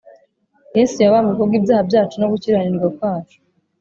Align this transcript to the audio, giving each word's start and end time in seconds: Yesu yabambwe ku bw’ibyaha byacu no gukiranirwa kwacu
Yesu 0.77 0.95
yabambwe 1.03 1.33
ku 1.37 1.45
bw’ibyaha 1.47 1.83
byacu 1.89 2.15
no 2.19 2.29
gukiranirwa 2.33 2.87
kwacu 2.97 3.37